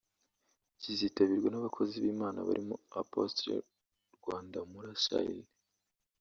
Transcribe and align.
Kizitabirwa 0.81 1.47
n’abakozi 1.51 1.95
b’Imana 2.03 2.39
barimo 2.47 2.75
Apostle 3.01 3.53
Rwandamura 4.15 4.89
Charles 5.03 5.49